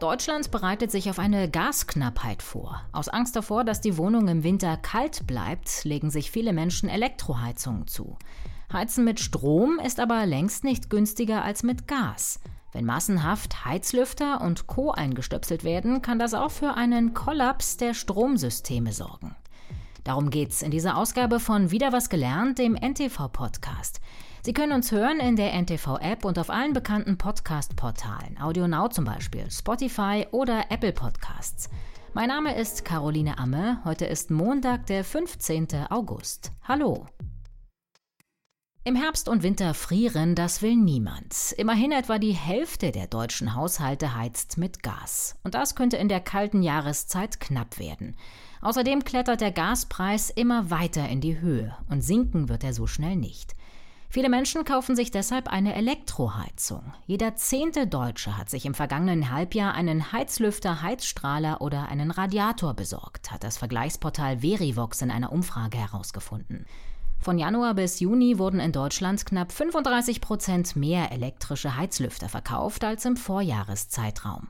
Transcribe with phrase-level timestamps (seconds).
[0.00, 2.80] Deutschland bereitet sich auf eine Gasknappheit vor.
[2.90, 7.86] Aus Angst davor, dass die Wohnung im Winter kalt bleibt, legen sich viele Menschen Elektroheizungen
[7.86, 8.16] zu.
[8.72, 12.40] Heizen mit Strom ist aber längst nicht günstiger als mit Gas.
[12.72, 14.90] Wenn massenhaft Heizlüfter und Co.
[14.90, 19.36] eingestöpselt werden, kann das auch für einen Kollaps der Stromsysteme sorgen.
[20.04, 24.00] Darum geht's in dieser Ausgabe von Wieder was gelernt, dem NTV-Podcast.
[24.42, 29.50] Sie können uns hören in der NTV-App und auf allen bekannten Podcast-Portalen, AudioNow zum Beispiel,
[29.50, 31.68] Spotify oder Apple Podcasts.
[32.14, 33.82] Mein Name ist Caroline Amme.
[33.84, 35.68] Heute ist Montag, der 15.
[35.90, 36.52] August.
[36.62, 37.06] Hallo.
[38.82, 41.52] Im Herbst und Winter frieren, das will niemand.
[41.58, 45.36] Immerhin etwa die Hälfte der deutschen Haushalte heizt mit Gas.
[45.44, 48.16] Und das könnte in der kalten Jahreszeit knapp werden.
[48.62, 53.16] Außerdem klettert der Gaspreis immer weiter in die Höhe und sinken wird er so schnell
[53.16, 53.54] nicht.
[54.12, 56.82] Viele Menschen kaufen sich deshalb eine Elektroheizung.
[57.06, 63.30] Jeder zehnte Deutsche hat sich im vergangenen Halbjahr einen Heizlüfter, Heizstrahler oder einen Radiator besorgt,
[63.30, 66.66] hat das Vergleichsportal Verivox in einer Umfrage herausgefunden.
[67.20, 73.04] Von Januar bis Juni wurden in Deutschland knapp 35 Prozent mehr elektrische Heizlüfter verkauft als
[73.04, 74.48] im Vorjahreszeitraum.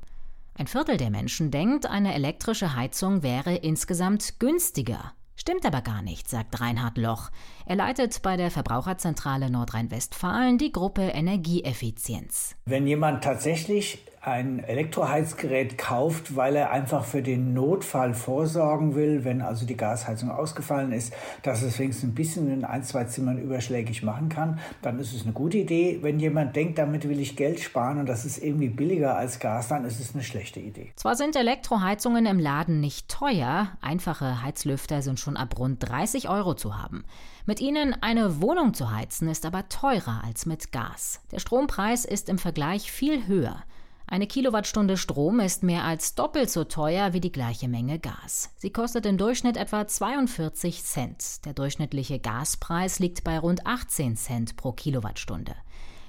[0.55, 5.13] Ein Viertel der Menschen denkt, eine elektrische Heizung wäre insgesamt günstiger.
[5.41, 7.31] Stimmt aber gar nicht, sagt Reinhard Loch.
[7.65, 12.57] Er leitet bei der Verbraucherzentrale Nordrhein-Westfalen die Gruppe Energieeffizienz.
[12.67, 19.41] Wenn jemand tatsächlich ein Elektroheizgerät kauft, weil er einfach für den Notfall vorsorgen will, wenn
[19.41, 24.03] also die Gasheizung ausgefallen ist, dass es wenigstens ein bisschen in ein, zwei Zimmern überschlägig
[24.03, 26.01] machen kann, dann ist es eine gute Idee.
[26.03, 29.69] Wenn jemand denkt, damit will ich Geld sparen und das ist irgendwie billiger als Gas,
[29.69, 30.93] dann ist es eine schlechte Idee.
[30.97, 36.53] Zwar sind Elektroheizungen im Laden nicht teuer, einfache Heizlüfter sind schon ab rund 30 Euro
[36.53, 37.05] zu haben.
[37.47, 41.23] Mit ihnen eine Wohnung zu heizen ist aber teurer als mit Gas.
[41.33, 43.65] Der Strompreis ist im Vergleich viel höher.
[44.13, 48.51] Eine Kilowattstunde Strom ist mehr als doppelt so teuer wie die gleiche Menge Gas.
[48.57, 51.47] Sie kostet im Durchschnitt etwa 42 Cent.
[51.47, 55.55] Der durchschnittliche Gaspreis liegt bei rund 18 Cent pro Kilowattstunde.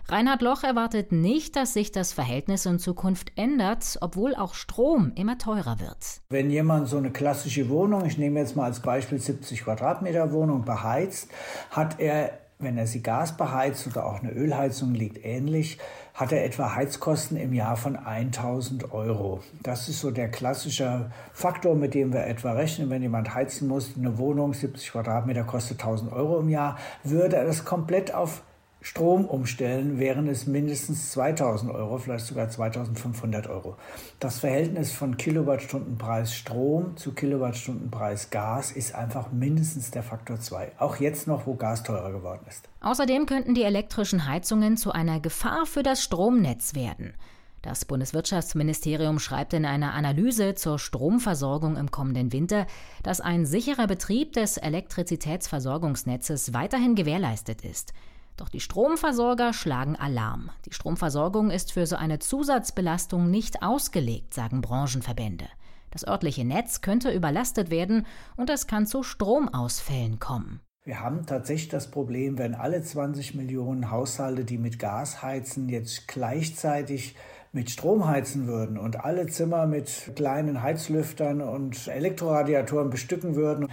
[0.08, 5.38] Reinhard Loch erwartet nicht, dass sich das Verhältnis in Zukunft ändert, obwohl auch Strom immer
[5.38, 6.22] teurer wird.
[6.30, 10.66] Wenn jemand so eine klassische Wohnung, ich nehme jetzt mal als Beispiel 70 Quadratmeter Wohnung,
[10.66, 11.30] beheizt,
[11.70, 15.78] hat er wenn er sie Gas beheizt oder auch eine Ölheizung liegt ähnlich,
[16.14, 19.42] hat er etwa Heizkosten im Jahr von 1000 Euro.
[19.64, 22.90] Das ist so der klassische Faktor, mit dem wir etwa rechnen.
[22.90, 27.46] Wenn jemand heizen muss, eine Wohnung 70 Quadratmeter kostet 1000 Euro im Jahr, würde er
[27.46, 28.44] das komplett auf
[28.84, 33.78] Strom umstellen, wären es mindestens 2000 Euro, vielleicht sogar 2500 Euro.
[34.20, 40.72] Das Verhältnis von Kilowattstundenpreis Strom zu Kilowattstundenpreis Gas ist einfach mindestens der Faktor 2.
[40.80, 42.68] Auch jetzt noch, wo Gas teurer geworden ist.
[42.82, 47.14] Außerdem könnten die elektrischen Heizungen zu einer Gefahr für das Stromnetz werden.
[47.62, 52.66] Das Bundeswirtschaftsministerium schreibt in einer Analyse zur Stromversorgung im kommenden Winter,
[53.04, 57.94] dass ein sicherer Betrieb des Elektrizitätsversorgungsnetzes weiterhin gewährleistet ist.
[58.38, 60.50] Doch die Stromversorger schlagen Alarm.
[60.66, 65.46] Die Stromversorgung ist für so eine Zusatzbelastung nicht ausgelegt, sagen Branchenverbände.
[65.92, 68.06] Das örtliche Netz könnte überlastet werden
[68.38, 70.62] und es kann zu Stromausfällen kommen.
[70.84, 76.08] Wir haben tatsächlich das Problem, wenn alle 20 Millionen Haushalte, die mit Gas heizen, jetzt
[76.08, 77.16] gleichzeitig
[77.52, 83.68] mit Strom heizen würden und alle Zimmer mit kleinen Heizlüftern und Elektroradiatoren bestücken würden,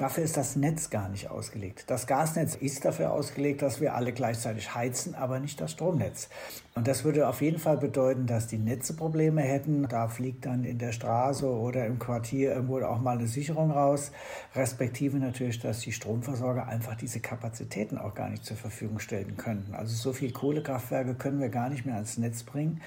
[0.00, 1.84] dafür ist das Netz gar nicht ausgelegt.
[1.88, 6.28] Das Gasnetz ist dafür ausgelegt, dass wir alle gleichzeitig heizen, aber nicht das Stromnetz.
[6.74, 9.86] Und das würde auf jeden Fall bedeuten, dass die Netze Probleme hätten.
[9.88, 14.12] Da fliegt dann in der Straße oder im Quartier irgendwo auch mal eine Sicherung raus.
[14.54, 19.74] Respektive natürlich, dass die Stromversorger einfach diese Kapazitäten auch gar nicht zur Verfügung stellen könnten.
[19.74, 22.80] Also so viel Kohlekraftwerke können wir gar nicht mehr ans Netz bringen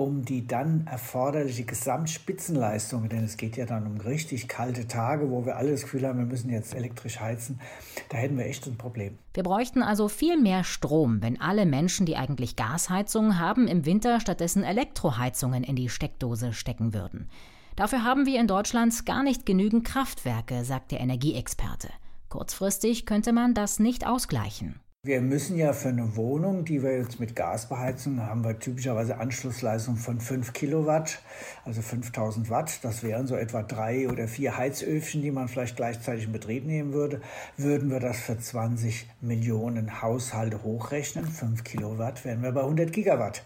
[0.00, 5.44] um die dann erforderliche Gesamtspitzenleistung, denn es geht ja dann um richtig kalte Tage, wo
[5.44, 7.60] wir alle das Gefühl haben, wir müssen jetzt elektrisch heizen,
[8.08, 9.18] da hätten wir echt ein Problem.
[9.34, 14.20] Wir bräuchten also viel mehr Strom, wenn alle Menschen, die eigentlich Gasheizungen haben, im Winter
[14.20, 17.28] stattdessen Elektroheizungen in die Steckdose stecken würden.
[17.76, 21.88] Dafür haben wir in Deutschland gar nicht genügend Kraftwerke, sagt der Energieexperte.
[22.28, 24.80] Kurzfristig könnte man das nicht ausgleichen.
[25.02, 29.16] Wir müssen ja für eine Wohnung, die wir jetzt mit Gas beheizen, haben wir typischerweise
[29.16, 31.22] Anschlussleistung von 5 Kilowatt,
[31.64, 32.80] also 5000 Watt.
[32.82, 36.92] Das wären so etwa drei oder vier Heizöfchen, die man vielleicht gleichzeitig in Betrieb nehmen
[36.92, 37.22] würde.
[37.56, 43.42] Würden wir das für 20 Millionen Haushalte hochrechnen, 5 Kilowatt, wären wir bei 100 Gigawatt.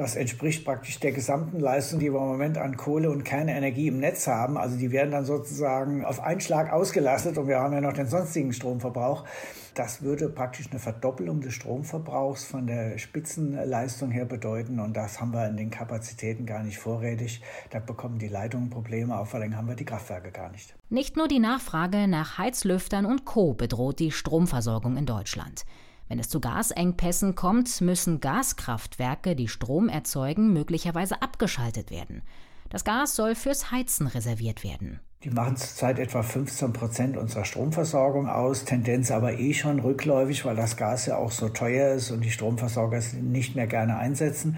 [0.00, 3.98] Das entspricht praktisch der gesamten Leistung, die wir im Moment an Kohle und Kernenergie im
[3.98, 4.56] Netz haben.
[4.56, 8.06] Also die werden dann sozusagen auf einen Schlag ausgelastet und wir haben ja noch den
[8.06, 9.26] sonstigen Stromverbrauch.
[9.74, 15.34] Das würde praktisch eine Verdoppelung des Stromverbrauchs von der Spitzenleistung her bedeuten und das haben
[15.34, 17.42] wir in den Kapazitäten gar nicht vorrätig.
[17.68, 20.74] Da bekommen die Leitungen Probleme, auf vor allem haben wir die Kraftwerke gar nicht.
[20.88, 23.52] Nicht nur die Nachfrage nach Heizlüftern und Co.
[23.52, 25.66] bedroht die Stromversorgung in Deutschland.
[26.10, 32.22] Wenn es zu Gasengpässen kommt, müssen Gaskraftwerke, die Strom erzeugen, möglicherweise abgeschaltet werden.
[32.68, 34.98] Das Gas soll fürs Heizen reserviert werden.
[35.22, 40.56] Die machen zurzeit etwa 15 Prozent unserer Stromversorgung aus, Tendenz aber eh schon rückläufig, weil
[40.56, 44.56] das Gas ja auch so teuer ist und die Stromversorger es nicht mehr gerne einsetzen.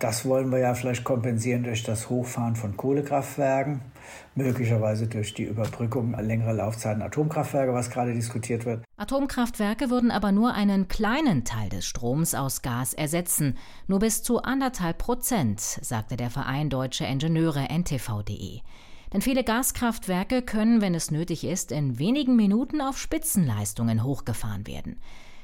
[0.00, 3.82] Das wollen wir ja vielleicht kompensieren durch das Hochfahren von Kohlekraftwerken,
[4.34, 8.82] möglicherweise durch die Überbrückung längerer Laufzeiten Atomkraftwerke, was gerade diskutiert wird.
[8.96, 13.56] Atomkraftwerke würden aber nur einen kleinen Teil des Stroms aus Gas ersetzen,
[13.86, 18.62] nur bis zu anderthalb Prozent, sagte der Verein Deutsche Ingenieure ntv.de.
[19.12, 25.00] Denn viele Gaskraftwerke können, wenn es nötig ist, in wenigen Minuten auf Spitzenleistungen hochgefahren werden.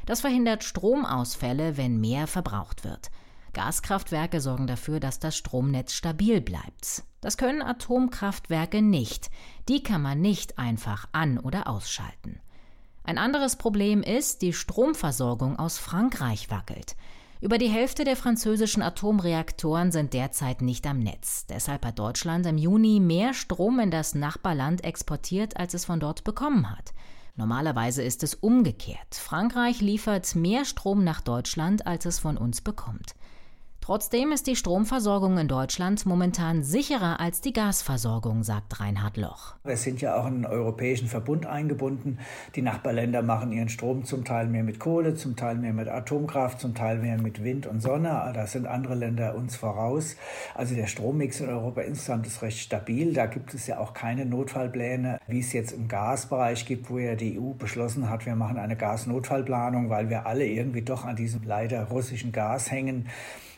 [0.06, 3.10] Das verhindert Stromausfälle, wenn mehr verbraucht wird.
[3.52, 7.02] Gaskraftwerke sorgen dafür, dass das Stromnetz stabil bleibt.
[7.20, 9.30] Das können Atomkraftwerke nicht.
[9.68, 12.38] Die kann man nicht einfach an- oder ausschalten.
[13.02, 16.96] Ein anderes Problem ist, die Stromversorgung aus Frankreich wackelt.
[17.40, 21.44] Über die Hälfte der französischen Atomreaktoren sind derzeit nicht am Netz.
[21.46, 26.24] Deshalb hat Deutschland im Juni mehr Strom in das Nachbarland exportiert, als es von dort
[26.24, 26.94] bekommen hat.
[27.34, 29.14] Normalerweise ist es umgekehrt.
[29.14, 33.14] Frankreich liefert mehr Strom nach Deutschland, als es von uns bekommt.
[33.86, 39.54] Trotzdem ist die Stromversorgung in Deutschland momentan sicherer als die Gasversorgung, sagt Reinhard Loch.
[39.62, 42.18] Wir sind ja auch in einen europäischen Verbund eingebunden.
[42.56, 46.58] Die Nachbarländer machen ihren Strom zum Teil mehr mit Kohle, zum Teil mehr mit Atomkraft,
[46.58, 48.32] zum Teil mehr mit Wind und Sonne.
[48.34, 50.16] Da sind andere Länder uns voraus.
[50.56, 53.12] Also der Strommix in Europa insgesamt ist recht stabil.
[53.12, 57.14] Da gibt es ja auch keine Notfallpläne, wie es jetzt im Gasbereich gibt, wo ja
[57.14, 61.44] die EU beschlossen hat, wir machen eine Gasnotfallplanung, weil wir alle irgendwie doch an diesem
[61.44, 63.06] leider russischen Gas hängen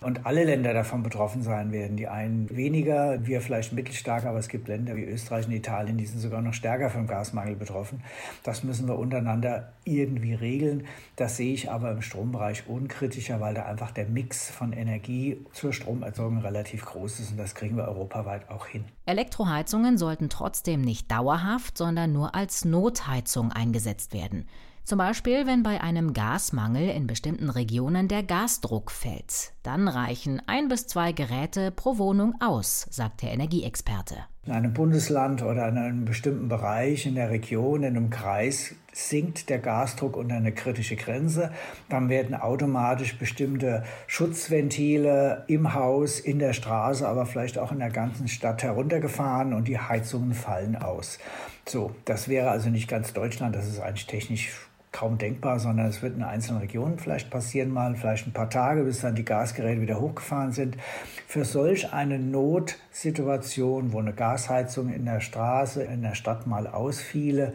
[0.01, 1.97] und alle Länder davon betroffen sein werden.
[1.97, 6.07] Die einen weniger, wir vielleicht mittelstark, aber es gibt Länder wie Österreich und Italien, die
[6.07, 8.03] sind sogar noch stärker vom Gasmangel betroffen.
[8.43, 10.87] Das müssen wir untereinander irgendwie regeln.
[11.17, 15.73] Das sehe ich aber im Strombereich unkritischer, weil da einfach der Mix von Energie zur
[15.73, 18.85] Stromerzeugung relativ groß ist und das kriegen wir europaweit auch hin.
[19.07, 24.47] Elektroheizungen sollten trotzdem nicht dauerhaft, sondern nur als Notheizung eingesetzt werden.
[24.89, 29.53] Zum Beispiel, wenn bei einem Gasmangel in bestimmten Regionen der Gasdruck fällt.
[29.69, 34.17] Dann reichen ein bis zwei Geräte pro Wohnung aus, sagt der Energieexperte.
[34.47, 39.51] In einem Bundesland oder in einem bestimmten Bereich, in der Region, in einem Kreis sinkt
[39.51, 41.53] der Gasdruck unter eine kritische Grenze.
[41.91, 47.91] Dann werden automatisch bestimmte Schutzventile im Haus, in der Straße, aber vielleicht auch in der
[47.91, 51.19] ganzen Stadt heruntergefahren und die Heizungen fallen aus.
[51.67, 54.51] So, das wäre also nicht ganz Deutschland, das ist eigentlich technisch
[54.93, 58.85] kaum denkbar, sondern es wird in einzelnen Regionen vielleicht passieren, mal vielleicht ein paar Tage,
[58.85, 60.77] bis dann die Gasgeräte wieder hochgefahren sind.
[61.27, 67.53] Für solch eine Notsituation, wo eine Gasheizung in der Straße, in der Stadt mal ausfiele,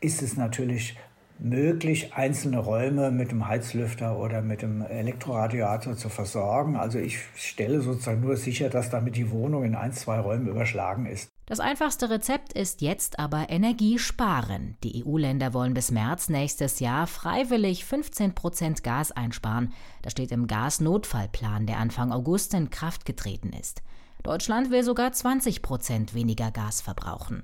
[0.00, 0.96] ist es natürlich
[1.42, 6.76] möglich, einzelne Räume mit dem Heizlüfter oder mit dem Elektroradiator zu versorgen.
[6.76, 11.06] Also ich stelle sozusagen nur sicher, dass damit die Wohnung in ein, zwei Räumen überschlagen
[11.06, 11.30] ist.
[11.46, 14.76] Das einfachste Rezept ist jetzt aber Energie sparen.
[14.84, 19.72] Die EU-Länder wollen bis März nächstes Jahr freiwillig 15 Prozent Gas einsparen.
[20.02, 23.82] Das steht im Gasnotfallplan, der Anfang August in Kraft getreten ist.
[24.22, 27.42] Deutschland will sogar 20 Prozent weniger Gas verbrauchen.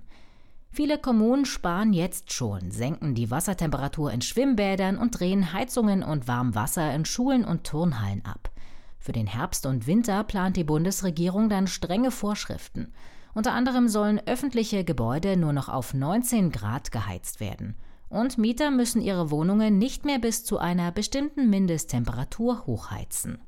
[0.76, 6.94] Viele Kommunen sparen jetzt schon, senken die Wassertemperatur in Schwimmbädern und drehen Heizungen und Warmwasser
[6.94, 8.50] in Schulen und Turnhallen ab.
[8.98, 12.92] Für den Herbst und Winter plant die Bundesregierung dann strenge Vorschriften.
[13.32, 17.74] Unter anderem sollen öffentliche Gebäude nur noch auf 19 Grad geheizt werden.
[18.10, 23.38] Und Mieter müssen ihre Wohnungen nicht mehr bis zu einer bestimmten Mindesttemperatur hochheizen.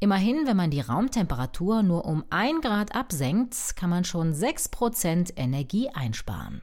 [0.00, 5.90] Immerhin, wenn man die Raumtemperatur nur um 1 Grad absenkt, kann man schon 6% Energie
[5.90, 6.62] einsparen.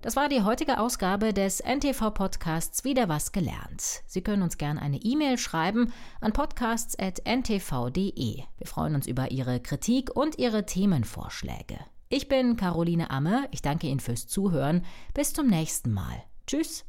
[0.00, 4.02] Das war die heutige Ausgabe des NTV-Podcasts Wieder was gelernt.
[4.06, 8.42] Sie können uns gerne eine E-Mail schreiben an podcasts.ntv.de.
[8.56, 11.76] Wir freuen uns über Ihre Kritik und Ihre Themenvorschläge.
[12.08, 13.46] Ich bin Caroline Amme.
[13.50, 14.86] Ich danke Ihnen fürs Zuhören.
[15.12, 16.22] Bis zum nächsten Mal.
[16.46, 16.87] Tschüss.